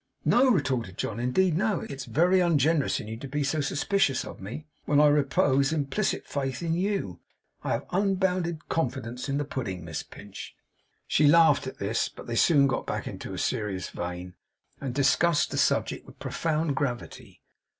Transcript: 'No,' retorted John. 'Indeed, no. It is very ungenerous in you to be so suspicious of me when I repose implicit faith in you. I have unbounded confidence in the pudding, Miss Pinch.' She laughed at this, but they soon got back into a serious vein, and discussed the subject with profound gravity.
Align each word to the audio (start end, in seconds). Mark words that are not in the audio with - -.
'No,' 0.25 0.49
retorted 0.49 0.97
John. 0.97 1.19
'Indeed, 1.19 1.55
no. 1.55 1.81
It 1.81 1.91
is 1.91 2.05
very 2.05 2.39
ungenerous 2.39 2.99
in 2.99 3.07
you 3.07 3.17
to 3.17 3.27
be 3.27 3.43
so 3.43 3.61
suspicious 3.61 4.25
of 4.25 4.41
me 4.41 4.65
when 4.85 4.99
I 4.99 5.05
repose 5.05 5.71
implicit 5.71 6.25
faith 6.25 6.63
in 6.63 6.73
you. 6.73 7.19
I 7.63 7.73
have 7.73 7.85
unbounded 7.91 8.67
confidence 8.67 9.29
in 9.29 9.37
the 9.37 9.45
pudding, 9.45 9.85
Miss 9.85 10.01
Pinch.' 10.01 10.55
She 11.07 11.27
laughed 11.27 11.67
at 11.67 11.77
this, 11.77 12.09
but 12.09 12.25
they 12.25 12.33
soon 12.33 12.65
got 12.65 12.87
back 12.87 13.05
into 13.05 13.35
a 13.35 13.37
serious 13.37 13.89
vein, 13.91 14.33
and 14.79 14.95
discussed 14.95 15.51
the 15.51 15.57
subject 15.59 16.07
with 16.07 16.17
profound 16.17 16.75
gravity. 16.75 17.43